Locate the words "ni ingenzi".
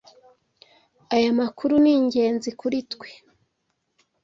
1.83-2.49